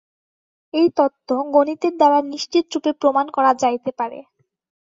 [0.73, 4.19] এই তত্ত্ব গণিতের দ্বারা নিশ্চিতরূপে প্রমাণ করা যাইতে পারে।